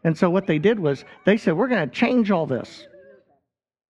And 0.03 0.17
so 0.17 0.29
what 0.29 0.47
they 0.47 0.57
did 0.57 0.79
was 0.79 1.05
they 1.25 1.37
said, 1.37 1.55
We're 1.55 1.67
going 1.67 1.87
to 1.87 1.93
change 1.93 2.31
all 2.31 2.45
this. 2.45 2.87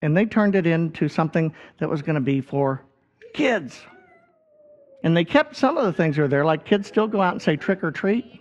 And 0.03 0.17
they 0.17 0.25
turned 0.25 0.55
it 0.55 0.67
into 0.67 1.09
something 1.09 1.55
that 1.79 1.89
was 1.89 2.01
going 2.01 2.15
to 2.15 2.23
be 2.23 2.41
for 2.41 2.83
kids. 3.35 3.81
And 5.03 5.17
they 5.17 5.25
kept 5.25 5.57
some 5.57 5.77
of 5.77 5.85
the 5.85 5.93
things 5.93 6.17
that 6.17 6.23
are 6.23 6.29
there, 6.29 6.45
like 6.45 6.65
kids 6.65 6.89
still 6.89 7.07
go 7.07 7.21
out 7.21 7.33
and 7.33 7.43
say 7.43 7.57
trick 7.57 7.83
or 7.85 7.91
treat. 7.91 8.41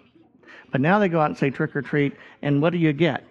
But 0.71 0.81
now 0.81 0.99
they 0.99 1.09
go 1.09 1.19
out 1.19 1.29
and 1.29 1.37
say 1.37 1.49
trick 1.49 1.75
or 1.75 1.81
treat, 1.81 2.13
and 2.41 2.61
what 2.61 2.71
do 2.71 2.77
you 2.77 2.93
get? 2.93 3.23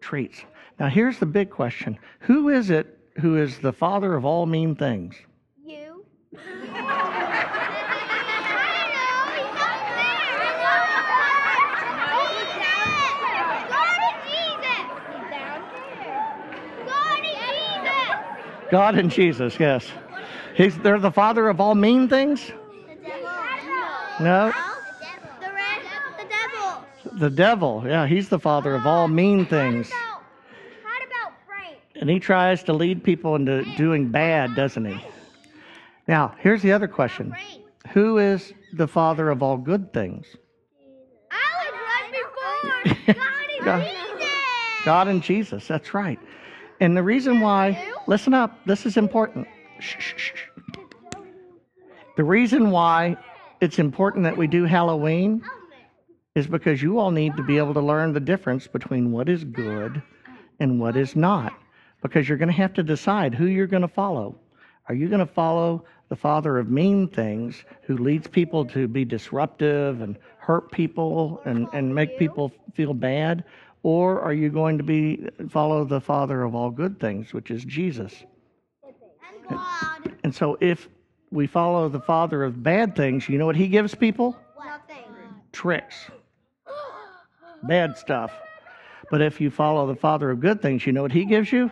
Treats. 0.00 0.44
Now 0.80 0.88
here's 0.88 1.18
the 1.18 1.26
big 1.26 1.50
question 1.50 1.98
Who 2.20 2.48
is 2.48 2.70
it 2.70 2.98
who 3.20 3.36
is 3.36 3.58
the 3.58 3.72
father 3.72 4.14
of 4.14 4.24
all 4.24 4.46
mean 4.46 4.74
things? 4.74 5.14
You. 5.64 6.04
God 18.70 18.96
and 18.96 19.10
Jesus, 19.10 19.58
yes. 19.58 19.88
He's, 20.54 20.78
they're 20.78 21.00
the 21.00 21.10
father 21.10 21.48
of 21.48 21.60
all 21.60 21.74
mean 21.74 22.08
things? 22.08 22.52
No. 24.20 24.52
The 25.40 25.50
red, 25.52 25.82
the 26.18 26.24
devil. 26.28 27.18
The 27.18 27.30
devil, 27.30 27.82
yeah, 27.86 28.06
he's 28.06 28.28
the 28.28 28.38
father 28.38 28.74
of 28.74 28.86
all 28.86 29.08
mean 29.08 29.46
things. 29.46 29.90
How 29.90 29.96
about, 29.96 30.22
how 30.84 31.06
about 31.06 31.32
Frank? 31.46 31.78
And 32.00 32.08
he 32.08 32.18
tries 32.18 32.62
to 32.64 32.72
lead 32.72 33.04
people 33.04 33.36
into 33.36 33.62
doing 33.76 34.08
bad, 34.08 34.54
doesn't 34.56 34.86
he? 34.86 34.98
Now, 36.08 36.34
here's 36.38 36.62
the 36.62 36.72
other 36.72 36.88
question 36.88 37.34
Who 37.92 38.18
is 38.18 38.52
the 38.72 38.88
father 38.88 39.28
of 39.28 39.42
all 39.42 39.58
good 39.58 39.92
things? 39.92 40.26
I 41.30 41.70
was 42.84 42.84
right 42.84 43.04
before. 43.04 43.14
God 43.64 43.82
and 43.82 44.18
Jesus. 44.18 44.84
God 44.84 45.08
and 45.08 45.22
Jesus, 45.22 45.68
that's 45.68 45.92
right. 45.92 46.18
And 46.80 46.96
the 46.96 47.02
reason 47.02 47.40
why, 47.40 47.92
listen 48.06 48.32
up, 48.32 48.58
this 48.64 48.86
is 48.86 48.96
important. 48.96 49.46
Shh, 49.78 49.96
shh, 49.98 50.14
shh. 50.16 50.32
The 52.16 52.24
reason 52.24 52.70
why 52.70 53.18
it's 53.60 53.78
important 53.78 54.24
that 54.24 54.36
we 54.36 54.46
do 54.46 54.64
Halloween 54.64 55.42
is 56.34 56.46
because 56.46 56.82
you 56.82 56.98
all 56.98 57.10
need 57.10 57.36
to 57.36 57.42
be 57.42 57.58
able 57.58 57.74
to 57.74 57.80
learn 57.80 58.14
the 58.14 58.20
difference 58.20 58.66
between 58.66 59.12
what 59.12 59.28
is 59.28 59.44
good 59.44 60.02
and 60.60 60.80
what 60.80 60.96
is 60.96 61.14
not. 61.14 61.52
Because 62.02 62.28
you're 62.28 62.38
going 62.38 62.48
to 62.48 62.54
have 62.54 62.74
to 62.74 62.82
decide 62.82 63.34
who 63.34 63.46
you're 63.46 63.66
going 63.66 63.82
to 63.82 63.88
follow. 63.88 64.36
Are 64.88 64.94
you 64.94 65.08
going 65.08 65.20
to 65.20 65.32
follow 65.32 65.84
the 66.08 66.16
father 66.16 66.58
of 66.58 66.68
mean 66.68 67.06
things 67.08 67.64
who 67.82 67.96
leads 67.96 68.26
people 68.26 68.64
to 68.66 68.88
be 68.88 69.04
disruptive 69.04 70.00
and 70.00 70.18
hurt 70.38 70.72
people 70.72 71.40
and, 71.44 71.68
and 71.72 71.94
make 71.94 72.18
people 72.18 72.52
feel 72.74 72.94
bad? 72.94 73.44
Or 73.82 74.20
are 74.20 74.34
you 74.34 74.50
going 74.50 74.78
to 74.78 74.84
be 74.84 75.28
follow 75.48 75.84
the 75.84 76.00
father 76.00 76.42
of 76.42 76.54
all 76.54 76.70
good 76.70 76.98
things, 76.98 77.32
which 77.32 77.50
is 77.50 77.64
Jesus? 77.64 78.12
And. 79.48 80.14
And 80.24 80.34
so 80.34 80.58
if 80.60 80.88
we 81.30 81.46
follow 81.46 81.88
the 81.88 82.00
father 82.00 82.44
of 82.44 82.62
bad 82.62 82.96
things, 82.96 83.28
you 83.28 83.38
know 83.38 83.46
what 83.46 83.56
he 83.56 83.68
gives 83.68 83.94
people? 83.94 84.36
Tricks, 85.52 86.10
bad 87.62 87.96
stuff. 87.96 88.32
But 89.10 89.22
if 89.22 89.40
you 89.40 89.50
follow 89.50 89.86
the 89.86 89.96
father 89.96 90.30
of 90.30 90.40
good 90.40 90.62
things, 90.62 90.86
you 90.86 90.92
know 90.92 91.02
what 91.02 91.12
he 91.12 91.24
gives 91.24 91.50
you? 91.52 91.70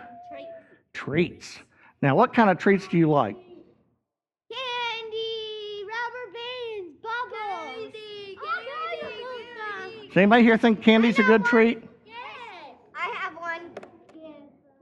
Treats. 0.94 1.58
Now, 2.00 2.14
what 2.14 2.32
kind 2.32 2.50
of 2.50 2.58
treats 2.58 2.86
do 2.86 2.96
you 2.96 3.10
like? 3.10 3.36
Candy, 4.50 5.84
rubber 5.84 6.32
bands, 6.32 6.96
bubbles. 7.02 7.94
All 8.38 8.52
kinds 8.54 9.22
of. 10.02 10.08
Does 10.08 10.16
anybody 10.16 10.42
here 10.42 10.56
think 10.56 10.82
candy's 10.82 11.18
a 11.18 11.22
good 11.22 11.44
treat? 11.44 11.82
Yes. 12.06 12.16
I 12.96 13.08
have 13.16 13.34
one. 13.34 13.70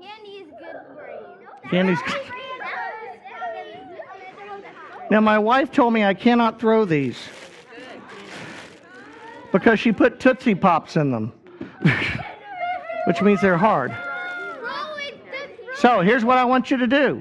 Candy 0.00 0.30
is 0.30 0.50
good 0.58 0.76
for 0.94 1.08
you. 1.08 1.68
Candy's. 1.70 1.98
Now, 5.10 5.20
my 5.20 5.38
wife 5.38 5.70
told 5.70 5.92
me 5.92 6.04
I 6.04 6.14
cannot 6.14 6.60
throw 6.60 6.84
these 6.84 7.16
because 9.52 9.80
she 9.80 9.92
put 9.92 10.20
Tootsie 10.20 10.54
Pops 10.54 10.96
in 10.96 11.10
them, 11.10 11.32
which 13.06 13.22
means 13.22 13.40
they're 13.40 13.56
hard. 13.56 13.96
So 15.76 16.00
here's 16.00 16.24
what 16.24 16.38
I 16.38 16.44
want 16.44 16.70
you 16.70 16.78
to 16.78 16.86
do. 16.86 17.20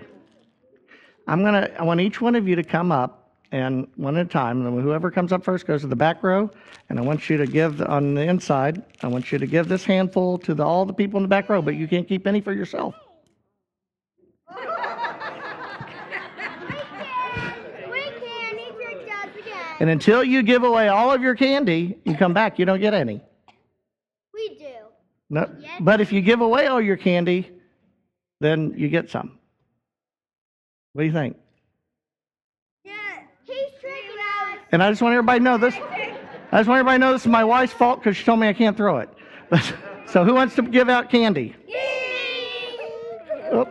I'm 1.28 1.44
gonna. 1.44 1.70
I 1.78 1.84
want 1.84 2.00
each 2.00 2.22
one 2.22 2.36
of 2.36 2.48
you 2.48 2.56
to 2.56 2.64
come 2.64 2.90
up 2.90 3.34
and 3.52 3.88
one 3.96 4.16
at 4.16 4.26
a 4.26 4.30
time. 4.30 4.66
And 4.66 4.82
whoever 4.82 5.12
comes 5.12 5.34
up 5.34 5.44
first 5.44 5.68
goes 5.68 5.82
to 5.82 5.88
the 5.88 5.96
back 5.96 6.24
row. 6.24 6.50
And 6.90 6.98
I 6.98 7.02
want 7.02 7.30
you 7.30 7.36
to 7.38 7.48
give 7.48 7.82
on 7.82 8.14
the 8.14 8.22
inside. 8.22 8.82
I 9.02 9.08
want 9.08 9.32
you 9.32 9.40
to 9.40 9.46
give 9.46 9.68
this 9.68 9.84
handful 9.84 10.38
to 10.40 10.54
the, 10.54 10.64
all 10.64 10.86
the 10.86 10.94
people 10.94 11.18
in 11.18 11.24
the 11.24 11.30
back 11.30 11.50
row, 11.50 11.62
but 11.62 11.76
you 11.76 11.88
can't 11.88 12.08
keep 12.08 12.28
any 12.28 12.40
for 12.40 12.54
yourself. 12.54 12.96
We 14.50 14.56
can. 14.56 14.66
We 18.78 19.42
can. 19.42 19.76
And 19.80 19.90
until 19.90 20.24
you 20.24 20.44
give 20.44 20.64
away 20.64 20.88
all 20.88 21.12
of 21.12 21.22
your 21.22 21.36
candy, 21.36 21.98
you 22.06 22.16
come 22.16 22.34
back. 22.34 22.58
You 22.58 22.66
don't 22.66 22.80
get 22.80 22.94
any. 22.94 23.22
We 24.34 24.60
do. 24.60 24.66
No, 25.30 25.50
but 25.82 26.00
if 26.00 26.14
you 26.14 26.22
give 26.22 26.40
away 26.40 26.68
all 26.68 26.80
your 26.80 26.98
candy, 26.98 27.52
then 28.39 28.74
you 28.77 28.89
get 28.89 29.10
some. 29.10 29.38
What 30.94 31.04
do 31.04 31.08
you 31.08 31.13
think? 31.13 31.38
Yeah. 32.84 32.94
He's 33.44 33.56
tricking 33.80 34.00
us. 34.00 34.60
And 34.72 34.84
I 34.84 34.89
just 34.89 35.01
want 35.01 35.13
everybody 35.13 35.39
to 35.39 35.44
know 35.44 35.58
this. 35.58 35.75
I 35.75 36.60
just 36.60 36.70
want 36.70 36.80
everybody 36.80 36.96
to 36.96 37.00
know 37.00 37.13
this 37.13 37.24
is 37.24 37.27
my 37.27 37.44
wife's 37.44 37.74
fault 37.74 38.00
because 38.00 38.15
she 38.15 38.24
told 38.24 38.39
me 38.39 38.48
I 38.48 38.54
can't 38.54 38.77
throw 38.77 39.00
it. 39.00 39.10
so 40.08 40.24
who 40.24 40.34
wants 40.34 40.56
to 40.56 40.62
give 40.62 40.89
out 40.89 41.10
candy? 41.10 41.56
Oh, 43.51 43.65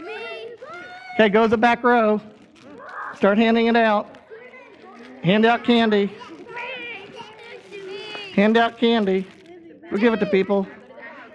Me. 0.00 0.54
okay, 1.14 1.28
go 1.28 1.42
to 1.42 1.48
the 1.48 1.58
back 1.58 1.82
row. 1.82 2.20
Start 3.14 3.38
handing 3.38 3.66
it 3.66 3.76
out. 3.76 4.16
Hand 5.22 5.44
out 5.44 5.64
candy. 5.64 6.12
Hand 8.34 8.56
out 8.56 8.78
candy. 8.78 9.26
We'll 9.90 10.00
give 10.00 10.14
it 10.14 10.20
to 10.20 10.26
people. 10.26 10.66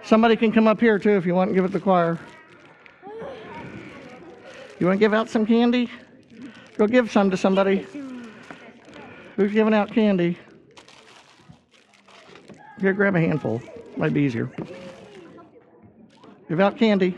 Somebody 0.02 0.36
can 0.36 0.52
come 0.52 0.66
up 0.66 0.80
here 0.80 0.98
too 0.98 1.10
if 1.10 1.26
you 1.26 1.34
want 1.34 1.48
and 1.48 1.54
give 1.54 1.64
it 1.64 1.68
to 1.68 1.74
the 1.74 1.80
choir. 1.80 2.18
You 4.78 4.86
want 4.86 4.98
to 4.98 5.00
give 5.00 5.14
out 5.14 5.28
some 5.28 5.46
candy? 5.46 5.90
Go 6.76 6.86
give 6.86 7.10
some 7.10 7.30
to 7.30 7.36
somebody. 7.36 7.86
Who's 9.36 9.52
giving 9.52 9.74
out 9.74 9.92
candy? 9.92 10.38
Here, 12.80 12.92
grab 12.92 13.14
a 13.14 13.20
handful. 13.20 13.62
Might 13.96 14.12
be 14.12 14.22
easier. 14.22 14.50
Give 16.48 16.60
out 16.60 16.76
candy. 16.76 17.16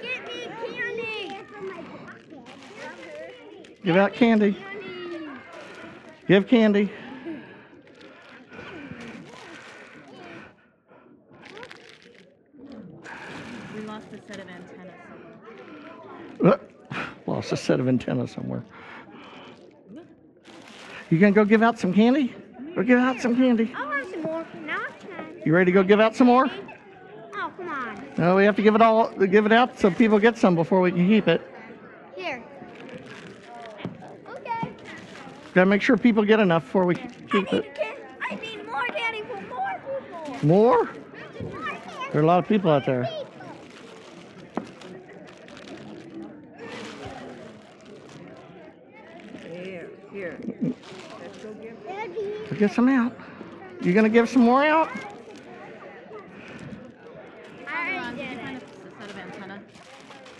Get 0.00 0.26
me 0.26 0.48
candy. 0.74 1.38
Give 3.84 3.96
out 3.96 4.12
candy. 4.14 4.56
Give 6.26 6.46
candy. 6.46 6.92
We 13.74 13.80
lost 13.82 14.06
a 14.12 14.20
set 14.26 14.40
of 14.40 14.48
antennas 14.48 14.94
somewhere. 16.38 16.58
Uh, 16.92 17.02
Lost 17.26 17.52
a 17.52 17.56
set 17.72 17.80
of 17.80 17.88
antennas 17.88 18.30
somewhere. 18.30 18.62
You 21.08 21.18
gonna 21.18 21.32
go 21.32 21.42
give 21.42 21.62
out 21.62 21.78
some 21.78 21.94
candy? 21.94 22.34
Go 22.74 22.82
give 22.82 22.98
out 22.98 23.18
some 23.18 23.34
candy. 23.34 23.72
I 23.74 23.86
want 23.86 24.10
some 24.10 24.20
more. 24.20 24.46
Now 24.66 24.82
it's 24.90 25.04
time. 25.06 25.40
You 25.46 25.54
ready 25.54 25.72
to 25.72 25.74
go 25.74 25.82
give 25.82 25.98
out 25.98 26.14
some 26.14 26.26
more? 26.26 26.50
Oh, 27.34 27.50
come 27.56 27.68
on. 27.70 28.06
No, 28.18 28.36
we 28.36 28.44
have 28.44 28.56
to 28.56 28.62
give 28.62 28.74
it 28.74 28.82
all, 28.82 29.10
give 29.12 29.46
it 29.46 29.52
out 29.52 29.78
so 29.78 29.90
people 29.90 30.18
get 30.18 30.36
some 30.36 30.54
before 30.54 30.82
we 30.82 30.92
can 30.92 31.08
keep 31.08 31.28
it. 31.28 31.40
Here. 32.14 32.44
Okay. 34.28 34.70
Gotta 35.54 35.64
make 35.64 35.80
sure 35.80 35.96
people 35.96 36.24
get 36.24 36.40
enough 36.40 36.64
before 36.64 36.84
we 36.84 36.96
keep 36.96 37.54
it. 37.54 37.78
I 38.20 38.34
need 38.34 38.66
more 38.66 38.84
candy 38.88 39.22
for 39.22 39.40
more 39.48 39.80
people. 40.30 40.46
More? 40.46 40.90
There 42.12 42.20
are 42.20 42.24
a 42.24 42.26
lot 42.26 42.38
of 42.38 42.46
people 42.46 42.70
out 42.70 42.84
there. 42.84 43.08
Here, 49.50 49.90
here. 50.12 50.38
Let's 51.20 51.38
go 51.38 51.52
get 51.54 51.86
Daddy. 51.86 52.46
So 52.48 52.51
get 52.62 52.72
some 52.72 52.88
out. 52.88 53.12
You 53.80 53.92
gonna 53.92 54.08
give 54.08 54.28
some 54.28 54.42
more 54.42 54.62
out? 54.64 54.88
I 57.66 57.96
Ron, 57.96 58.04
already 58.04 58.16
did 58.16 58.30
you 58.30 58.36
did 58.36 58.44
find 58.44 58.56
it. 58.56 58.62
a 58.62 59.00
set 59.00 59.10
of 59.10 59.18
antenna? 59.18 59.62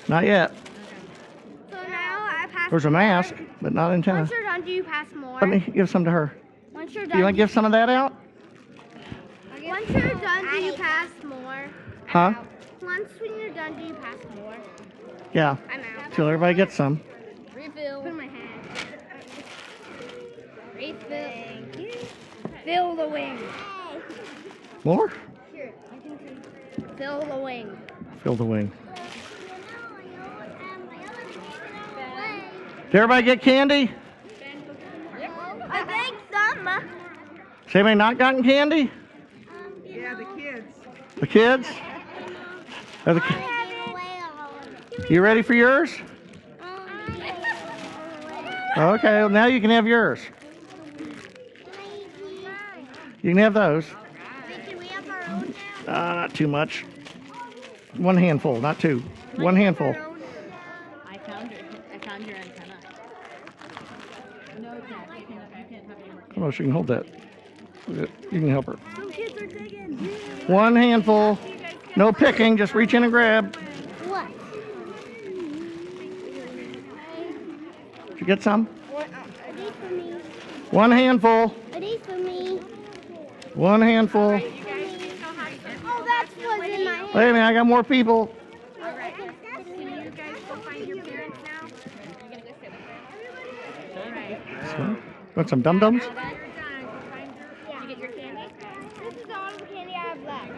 Not 0.06 0.24
yet. 0.24 0.54
So 1.68 1.76
now 1.82 2.28
I 2.30 2.46
pass. 2.52 2.70
There's 2.70 2.84
a 2.84 2.90
more. 2.90 3.00
mask, 3.00 3.34
but 3.60 3.72
not 3.72 3.90
antenna. 3.90 4.20
Once 4.20 4.30
you're 4.30 4.44
done, 4.44 4.62
do 4.62 4.70
you 4.70 4.84
pass 4.84 5.08
more? 5.16 5.40
Let 5.40 5.48
me 5.48 5.58
give 5.74 5.90
some 5.90 6.04
to 6.04 6.12
her. 6.12 6.32
Once 6.72 6.94
you're 6.94 7.06
done. 7.06 7.18
you 7.18 7.24
want 7.24 7.34
to 7.34 7.38
give 7.38 7.50
some 7.50 7.64
of 7.64 7.72
that 7.72 7.88
out? 7.88 8.14
Once 9.64 9.90
you're 9.90 10.14
done, 10.14 10.48
do 10.48 10.56
you 10.58 10.72
pass 10.74 11.08
more? 11.24 11.68
Huh? 12.06 12.34
Once 12.82 13.10
when 13.20 13.36
you're 13.36 13.50
done, 13.50 13.74
do 13.76 13.84
you 13.84 13.94
pass 13.94 14.16
more? 14.36 14.56
Yeah. 15.32 15.56
I'm 15.72 15.80
out. 15.80 16.12
Till 16.12 16.28
everybody 16.28 16.54
gets 16.54 16.76
some. 16.76 17.00
Refill. 17.52 18.02
Put 18.02 18.10
in 18.10 18.16
my 18.16 18.26
hand. 18.26 18.68
Refill. 20.76 21.71
Thank. 22.64 22.76
Fill 22.76 22.96
the 22.96 23.08
wing. 23.08 23.38
More? 24.84 25.12
Here, 25.52 25.72
you 26.04 26.16
can. 26.16 26.96
Fill 26.96 27.20
the 27.22 27.36
wing. 27.36 27.78
Fill 28.22 28.36
the 28.36 28.44
wing. 28.44 28.72
Did 32.90 32.98
everybody 32.98 33.24
get 33.24 33.40
candy? 33.40 33.90
I 35.70 35.84
think 35.84 36.16
some. 36.30 36.66
Has 36.66 37.74
anybody 37.74 37.94
not 37.94 38.18
gotten 38.18 38.42
candy? 38.42 38.90
Yeah, 39.84 40.14
the 40.14 40.26
kids. 40.36 40.74
The 41.18 41.26
kids? 41.26 41.68
Are 43.06 43.14
the, 43.14 43.20
ki- 43.20 43.34
you 45.08 45.22
ready 45.22 45.42
for 45.42 45.54
yours? 45.54 45.90
Um, 46.60 46.68
okay, 48.76 49.20
well, 49.20 49.28
now 49.30 49.46
you 49.46 49.60
can 49.60 49.70
have 49.70 49.86
yours. 49.86 50.20
You 53.22 53.30
can 53.30 53.38
have 53.38 53.54
those. 53.54 53.86
Can 54.66 54.78
we 54.78 54.86
have 54.88 55.08
our 55.08 55.22
own 55.30 55.54
now? 55.86 56.10
Uh, 56.10 56.14
not 56.14 56.34
too 56.34 56.48
much. 56.48 56.84
One 57.96 58.16
handful, 58.16 58.60
not 58.60 58.80
two. 58.80 59.00
One 59.36 59.54
handful. 59.54 59.94
I 61.06 61.18
found 61.18 61.52
your, 61.52 61.60
I 61.94 61.98
found 61.98 62.26
your 62.26 62.36
antenna. 62.36 62.74
No, 64.58 64.80
Jack, 64.88 65.08
you 65.20 65.26
can't, 65.26 65.40
you 65.56 65.64
can't 65.68 65.86
have 65.86 65.98
any 65.98 66.12
more. 66.36 66.48
Oh, 66.48 66.50
she 66.50 66.64
can 66.64 66.72
hold 66.72 66.88
that. 66.88 67.06
You 67.86 68.08
can 68.30 68.48
help 68.48 68.66
her. 68.66 68.76
Some 68.96 69.12
kids 69.12 69.40
are 69.40 69.46
digging. 69.46 69.96
One 70.48 70.74
handful. 70.74 71.38
No 71.94 72.12
picking, 72.12 72.56
just 72.56 72.74
reach 72.74 72.94
in 72.94 73.04
and 73.04 73.12
grab. 73.12 73.54
What? 74.06 74.26
Did 78.08 78.20
you 78.20 78.26
get 78.26 78.42
some? 78.42 78.66
Are 78.96 79.04
these 79.54 79.70
for 79.80 79.94
me? 79.94 80.12
One 80.70 80.90
handful. 80.90 81.54
Are 81.72 81.80
these 81.80 82.00
for 82.00 82.18
me? 82.18 82.60
One 83.54 83.82
handful. 83.82 84.40
Oh, 85.84 86.04
that's 86.06 86.32
what's 86.36 86.68
in 86.68 86.84
my 86.84 86.94
hand. 86.94 87.14
Wait 87.14 87.28
a 87.28 87.32
minute, 87.32 87.46
I 87.46 87.52
got 87.52 87.66
more 87.66 87.84
people. 87.84 88.34
All 88.82 88.96
right. 88.96 89.14
Can 89.14 89.26
you 89.80 90.10
guys 90.10 90.36
go 90.48 90.54
find 90.56 90.88
your 90.88 91.04
parents 91.04 91.36
now? 91.44 91.68
So, 94.70 94.96
Want 95.36 95.48
some 95.50 95.60
dum 95.60 95.78
dums? 95.78 96.02
Did 96.02 96.12
you 97.82 97.88
get 97.88 97.98
your 97.98 98.08
candy? 98.08 98.42
Is 98.42 99.30
all 99.30 99.52
the 99.58 99.66
candy 99.66 99.92
I 99.92 99.98
have 99.98 100.22
left. 100.24 100.50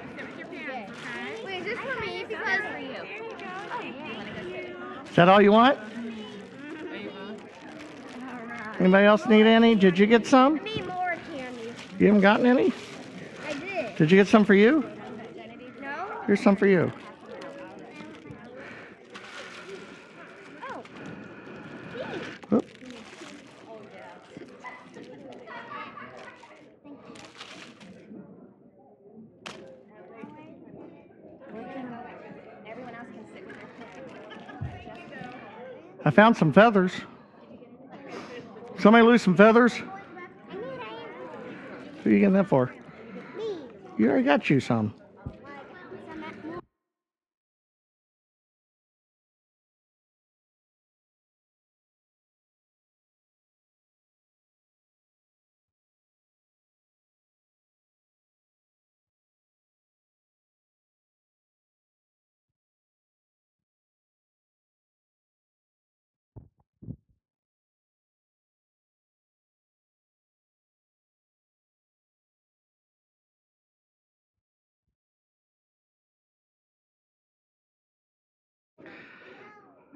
Wait, 1.44 1.59
is 1.59 1.64
this 1.64 1.78
for 1.78 2.00
me? 2.00 2.24
Because 2.28 2.61
for 2.72 2.78
you. 2.78 2.96
Oh, 3.72 3.83
is 5.09 5.16
that 5.16 5.28
all 5.28 5.42
you 5.42 5.52
want? 5.52 5.78
Anybody 8.78 9.07
else 9.07 9.26
need 9.26 9.46
any? 9.46 9.74
Did 9.74 9.98
you 9.98 10.07
get 10.07 10.26
some? 10.26 10.61
Need 11.98 12.00
more 12.00 12.00
candy. 12.00 12.00
You 12.00 12.07
haven't 12.07 12.20
gotten 12.22 12.46
any? 12.46 12.72
I 13.46 13.52
did. 13.54 13.96
Did 13.96 14.11
you 14.11 14.16
get 14.16 14.28
some 14.28 14.44
for 14.44 14.54
you? 14.54 14.85
No? 15.80 16.22
Here's 16.26 16.42
some 16.42 16.57
for 16.57 16.66
you. 16.66 16.92
Oh. 20.68 20.83
Oop. 22.52 22.66
Everyone 32.66 32.94
else 32.94 33.07
can 33.12 33.26
sit 33.33 33.46
with 33.46 33.57
their 35.11 35.30
I 36.04 36.11
found 36.11 36.37
some 36.37 36.52
feathers. 36.52 36.92
Somebody 38.78 39.07
lose 39.07 39.22
some 39.22 39.37
feathers? 39.37 39.80
Who 42.05 42.11
are 42.11 42.12
you 42.12 42.19
getting 42.19 42.35
that 42.35 42.49
for? 42.49 42.67
Me. 43.37 43.57
You 43.97 44.11
already 44.11 44.25
got 44.25 44.51
you 44.51 44.61
some. 44.61 44.95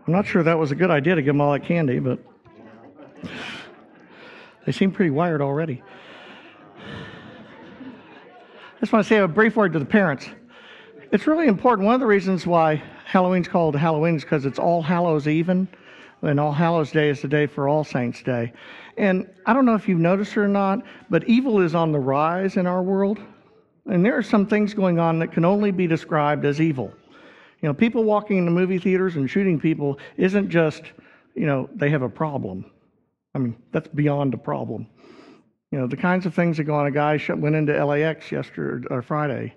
I'm 0.08 0.12
not 0.12 0.26
sure 0.26 0.42
that 0.42 0.58
was 0.58 0.72
a 0.72 0.74
good 0.74 0.90
idea 0.90 1.16
to 1.16 1.20
give 1.20 1.34
them 1.34 1.42
all 1.42 1.52
that 1.52 1.64
candy, 1.64 1.98
but 1.98 2.18
they 4.64 4.72
seem 4.72 4.90
pretty 4.90 5.10
wired 5.10 5.42
already. 5.42 5.82
I 6.78 8.80
just 8.80 8.90
want 8.90 9.04
to 9.04 9.08
say 9.08 9.18
a 9.18 9.28
brief 9.28 9.54
word 9.54 9.74
to 9.74 9.78
the 9.78 9.84
parents. 9.84 10.30
It's 11.12 11.26
really 11.26 11.46
important. 11.46 11.84
One 11.84 11.94
of 11.94 12.00
the 12.00 12.06
reasons 12.06 12.46
why 12.46 12.82
Halloween's 13.04 13.48
called 13.48 13.76
Halloween 13.76 14.16
is 14.16 14.22
because 14.22 14.46
it's 14.46 14.58
All 14.58 14.80
Hallows 14.80 15.28
Even, 15.28 15.68
and 16.22 16.40
All 16.40 16.52
Hallows 16.52 16.90
Day 16.90 17.10
is 17.10 17.20
the 17.20 17.28
day 17.28 17.46
for 17.46 17.68
All 17.68 17.84
Saints 17.84 18.22
Day. 18.22 18.54
And 18.96 19.28
I 19.44 19.52
don't 19.52 19.66
know 19.66 19.74
if 19.74 19.86
you've 19.86 20.00
noticed 20.00 20.38
or 20.38 20.48
not, 20.48 20.86
but 21.10 21.28
evil 21.28 21.60
is 21.60 21.74
on 21.74 21.92
the 21.92 22.00
rise 22.00 22.56
in 22.56 22.66
our 22.66 22.82
world. 22.82 23.18
And 23.84 24.02
there 24.02 24.16
are 24.16 24.22
some 24.22 24.46
things 24.46 24.72
going 24.72 24.98
on 24.98 25.18
that 25.18 25.32
can 25.32 25.44
only 25.44 25.70
be 25.70 25.86
described 25.86 26.46
as 26.46 26.62
evil. 26.62 26.94
You 27.60 27.68
know, 27.68 27.74
people 27.74 28.04
walking 28.04 28.38
into 28.38 28.50
movie 28.50 28.78
theaters 28.78 29.16
and 29.16 29.28
shooting 29.28 29.58
people 29.58 29.98
isn't 30.16 30.48
just, 30.48 30.82
you 31.34 31.46
know, 31.46 31.68
they 31.74 31.90
have 31.90 32.02
a 32.02 32.08
problem. 32.08 32.70
I 33.34 33.38
mean, 33.38 33.56
that's 33.72 33.88
beyond 33.88 34.34
a 34.34 34.38
problem. 34.38 34.86
You 35.72 35.78
know, 35.78 35.86
the 35.86 35.96
kinds 35.96 36.24
of 36.24 36.34
things 36.34 36.56
that 36.56 36.64
go 36.64 36.74
on. 36.74 36.86
A 36.86 36.90
guy 36.90 37.20
went 37.36 37.56
into 37.56 37.84
LAX 37.84 38.30
yesterday 38.30 38.86
or 38.90 39.02
Friday 39.02 39.54